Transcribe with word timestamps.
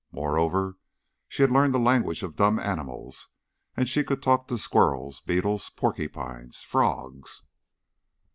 Moreover, 0.11 0.79
she 1.27 1.43
had 1.43 1.51
learned 1.51 1.75
the 1.75 1.79
language 1.79 2.23
of 2.23 2.35
dumb 2.35 2.57
animals 2.57 3.29
and 3.77 3.87
could 4.07 4.23
talk 4.23 4.47
to 4.47 4.57
squirrels, 4.57 5.19
beetles, 5.19 5.69
porcupines, 5.69 6.63
frogs. 6.63 7.43